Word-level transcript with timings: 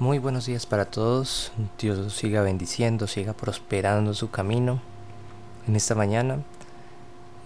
Muy 0.00 0.20
buenos 0.20 0.46
días 0.46 0.64
para 0.64 0.84
todos. 0.84 1.50
Dios 1.76 2.12
siga 2.12 2.40
bendiciendo, 2.42 3.08
siga 3.08 3.32
prosperando 3.32 4.14
su 4.14 4.30
camino 4.30 4.80
en 5.66 5.74
esta 5.74 5.96
mañana. 5.96 6.38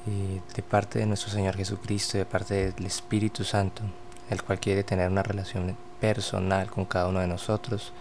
Eh, 0.07 0.43
de 0.55 0.63
parte 0.63 0.99
de 0.99 1.07
nuestro 1.07 1.31
Señor 1.31 1.57
Jesucristo, 1.57 2.19
de 2.19 2.27
parte 2.27 2.71
del 2.73 2.85
Espíritu 2.85 3.43
Santo, 3.45 3.83
el 4.29 4.43
cual 4.43 4.61
quiere 4.61 4.85
tener 4.85 5.11
una 5.11 5.23
relación 5.23 5.75
personal 5.99 6.71
con 6.71 6.85
cada 6.85 7.09
uno 7.09 7.21
de 7.21 7.27
nosotros, 7.27 7.95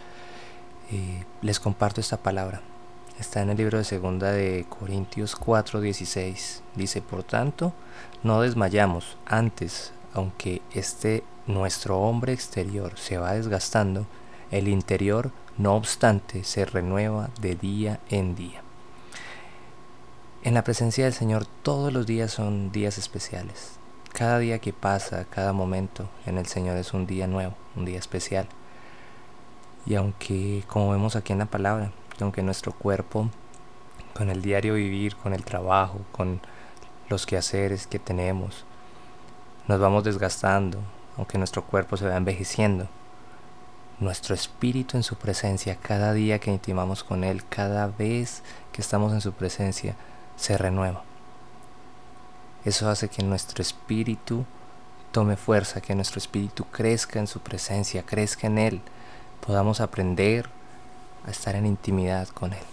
eh, 0.91 1.23
les 1.41 1.61
comparto 1.61 2.01
esta 2.01 2.17
palabra. 2.17 2.59
Está 3.21 3.43
en 3.43 3.51
el 3.51 3.57
libro 3.57 3.77
de 3.77 3.85
segunda 3.85 4.33
de 4.33 4.65
Corintios 4.67 5.33
4:16. 5.37 6.61
Dice, 6.75 7.01
por 7.01 7.23
tanto, 7.23 7.71
no 8.21 8.41
desmayamos 8.41 9.15
antes, 9.25 9.93
aunque 10.13 10.61
este 10.73 11.23
nuestro 11.47 12.01
hombre 12.01 12.33
exterior 12.33 12.99
se 12.99 13.17
va 13.17 13.31
desgastando, 13.31 14.07
el 14.51 14.67
interior, 14.67 15.31
no 15.57 15.75
obstante, 15.75 16.43
se 16.43 16.65
renueva 16.65 17.29
de 17.39 17.55
día 17.55 17.99
en 18.09 18.35
día. 18.35 18.61
En 20.43 20.53
la 20.53 20.63
presencia 20.63 21.05
del 21.05 21.13
Señor 21.13 21.45
todos 21.63 21.93
los 21.93 22.05
días 22.05 22.31
son 22.31 22.71
días 22.71 22.97
especiales. 22.97 23.73
Cada 24.11 24.39
día 24.39 24.59
que 24.59 24.73
pasa, 24.73 25.25
cada 25.29 25.53
momento 25.53 26.09
en 26.25 26.37
el 26.37 26.47
Señor 26.47 26.77
es 26.77 26.93
un 26.93 27.07
día 27.07 27.27
nuevo, 27.27 27.55
un 27.75 27.85
día 27.85 27.97
especial. 27.97 28.47
Y 29.85 29.95
aunque, 29.95 30.63
como 30.67 30.91
vemos 30.91 31.15
aquí 31.15 31.31
en 31.31 31.39
la 31.39 31.45
palabra, 31.45 31.91
aunque 32.19 32.43
nuestro 32.43 32.73
cuerpo, 32.73 33.29
con 34.13 34.29
el 34.29 34.41
diario 34.41 34.73
vivir, 34.73 35.15
con 35.15 35.33
el 35.33 35.45
trabajo, 35.45 36.01
con 36.11 36.41
los 37.09 37.25
quehaceres 37.25 37.87
que 37.87 37.99
tenemos, 37.99 38.65
nos 39.67 39.79
vamos 39.79 40.03
desgastando, 40.03 40.79
aunque 41.17 41.37
nuestro 41.37 41.63
cuerpo 41.63 41.97
se 41.97 42.07
va 42.07 42.17
envejeciendo, 42.17 42.87
nuestro 44.01 44.33
espíritu 44.33 44.97
en 44.97 45.03
su 45.03 45.15
presencia, 45.15 45.77
cada 45.77 46.11
día 46.13 46.39
que 46.39 46.51
intimamos 46.51 47.03
con 47.03 47.23
Él, 47.23 47.45
cada 47.47 47.87
vez 47.87 48.41
que 48.73 48.81
estamos 48.81 49.13
en 49.13 49.21
su 49.21 49.31
presencia, 49.31 49.95
se 50.35 50.57
renueva. 50.57 51.03
Eso 52.65 52.89
hace 52.89 53.09
que 53.09 53.23
nuestro 53.23 53.61
espíritu 53.61 54.43
tome 55.11 55.37
fuerza, 55.37 55.81
que 55.81 55.93
nuestro 55.93 56.17
espíritu 56.17 56.65
crezca 56.65 57.19
en 57.19 57.27
su 57.27 57.41
presencia, 57.41 58.03
crezca 58.03 58.47
en 58.47 58.57
Él, 58.57 58.81
podamos 59.45 59.81
aprender 59.81 60.49
a 61.27 61.31
estar 61.31 61.55
en 61.55 61.67
intimidad 61.67 62.27
con 62.29 62.53
Él. 62.53 62.63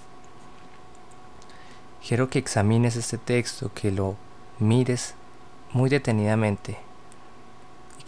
Quiero 2.06 2.30
que 2.30 2.38
examines 2.38 2.96
este 2.96 3.18
texto, 3.18 3.70
que 3.74 3.90
lo 3.90 4.16
mires 4.58 5.14
muy 5.72 5.90
detenidamente 5.90 6.87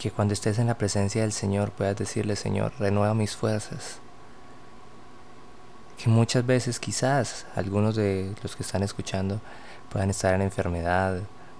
que 0.01 0.09
cuando 0.09 0.33
estés 0.33 0.57
en 0.57 0.65
la 0.65 0.79
presencia 0.79 1.21
del 1.21 1.31
Señor 1.31 1.69
puedas 1.69 1.95
decirle, 1.95 2.35
Señor, 2.35 2.73
renueva 2.79 3.13
mis 3.13 3.35
fuerzas. 3.35 3.99
Que 5.95 6.09
muchas 6.09 6.43
veces 6.43 6.79
quizás 6.79 7.45
algunos 7.55 7.95
de 7.95 8.33
los 8.41 8.55
que 8.55 8.63
están 8.63 8.81
escuchando 8.81 9.39
puedan 9.91 10.09
estar 10.09 10.33
en 10.33 10.41
enfermedad, 10.41 11.19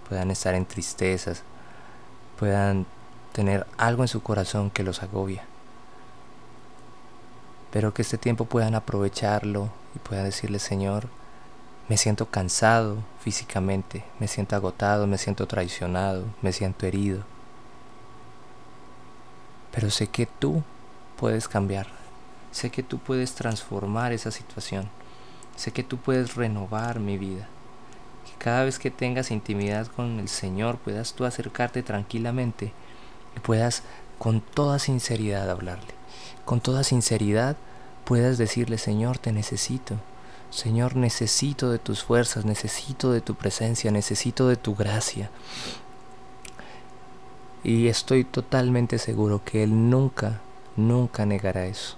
puedan 0.10 0.32
estar 0.32 0.56
en 0.56 0.66
tristezas, 0.66 1.44
puedan 2.40 2.88
tener 3.32 3.68
algo 3.78 4.02
en 4.04 4.08
su 4.08 4.24
corazón 4.24 4.72
que 4.72 4.82
los 4.82 5.04
agobia. 5.04 5.44
Pero 7.70 7.94
que 7.94 8.02
este 8.02 8.18
tiempo 8.18 8.46
puedan 8.46 8.74
aprovecharlo 8.74 9.70
y 9.96 10.00
puedan 10.00 10.26
decirle, 10.26 10.58
Señor, 10.58 11.10
me 11.90 11.96
siento 11.96 12.26
cansado 12.26 13.04
físicamente, 13.20 14.04
me 14.20 14.28
siento 14.28 14.56
agotado, 14.56 15.06
me 15.06 15.20
siento 15.20 15.46
traicionado, 15.46 16.24
me 16.42 16.52
siento 16.54 16.88
herido 16.88 17.24
pero 19.72 19.90
sé 19.90 20.08
que 20.08 20.26
tú 20.26 20.64
puedes 21.18 21.48
cambiar, 21.48 21.88
sé 22.52 22.70
que 22.70 22.84
tú 22.84 23.00
puedes 23.00 23.34
transformar 23.34 24.12
esa 24.12 24.32
situación, 24.32 24.90
sé 25.56 25.72
que 25.72 25.84
tú 25.84 25.98
puedes 25.98 26.36
renovar 26.36 27.00
mi 27.00 27.18
vida, 27.18 27.48
que 28.26 28.44
cada 28.44 28.66
vez 28.66 28.80
que 28.80 28.92
tengas 28.92 29.32
intimidad 29.32 29.88
con 29.88 30.20
el 30.20 30.30
Señor 30.30 30.78
puedas 30.78 31.14
tú 31.14 31.26
acercarte 31.26 31.84
tranquilamente 31.84 32.74
y 33.36 33.40
puedas 33.40 33.84
con 34.20 34.42
toda 34.42 34.80
sinceridad 34.80 35.50
hablarle, 35.50 35.94
con 36.46 36.60
toda 36.62 36.84
sinceridad 36.84 37.56
puedas 38.04 38.38
decirle 38.38 38.78
Señor 38.78 39.18
te 39.18 39.32
necesito, 39.32 39.96
Señor 40.50 40.98
necesito 40.98 41.72
de 41.72 41.80
tus 41.80 42.04
fuerzas, 42.04 42.44
necesito 42.44 43.12
de 43.12 43.22
tu 43.22 43.36
presencia, 43.36 43.90
necesito 43.90 44.50
de 44.50 44.58
tu 44.58 44.76
gracia, 44.76 45.30
y 47.64 47.88
estoy 47.88 48.24
totalmente 48.24 48.98
seguro 48.98 49.42
que 49.44 49.64
Él 49.64 49.90
nunca, 49.90 50.42
nunca 50.76 51.26
negará 51.26 51.66
eso. 51.66 51.96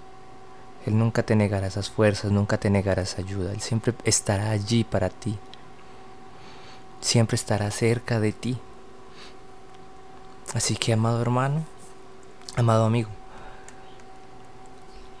Él 0.86 0.98
nunca 0.98 1.22
te 1.22 1.34
negará 1.34 1.66
esas 1.66 1.88
fuerzas, 1.88 2.30
nunca 2.30 2.58
te 2.58 2.68
negará 2.68 3.02
esa 3.02 3.22
ayuda. 3.22 3.52
Él 3.52 3.60
siempre 3.60 3.94
estará 4.04 4.50
allí 4.50 4.84
para 4.84 5.08
ti. 5.08 5.38
Siempre 7.00 7.36
estará 7.36 7.70
cerca 7.70 8.20
de 8.20 8.32
ti. 8.32 8.58
Así 10.52 10.76
que, 10.76 10.92
amado 10.92 11.20
hermano, 11.22 11.64
amado 12.56 12.84
amigo, 12.84 13.08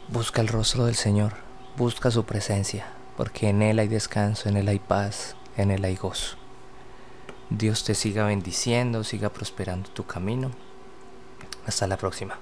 busca 0.08 0.40
el 0.40 0.48
rostro 0.48 0.84
del 0.84 0.94
Señor, 0.94 1.32
busca 1.76 2.10
su 2.10 2.24
presencia, 2.24 2.86
porque 3.16 3.48
en 3.48 3.62
Él 3.62 3.78
hay 3.78 3.88
descanso, 3.88 4.48
en 4.48 4.58
Él 4.58 4.68
hay 4.68 4.78
paz, 4.78 5.34
en 5.56 5.70
Él 5.70 5.84
hay 5.84 5.96
gozo. 5.96 6.36
Dios 7.50 7.84
te 7.84 7.94
siga 7.94 8.26
bendiciendo, 8.26 9.04
siga 9.04 9.28
prosperando 9.30 9.90
tu 9.90 10.04
camino. 10.04 10.50
Hasta 11.66 11.86
la 11.86 11.96
próxima. 11.96 12.38